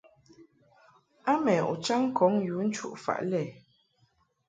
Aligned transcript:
A 1.31 1.33
mɛ 1.43 1.53
u 1.71 1.73
chaŋ 1.85 2.01
ŋkɔŋ 2.09 2.33
yu 2.47 2.55
nchu 2.67 2.87
faʼ 3.03 3.19
lɛ. 3.31 3.41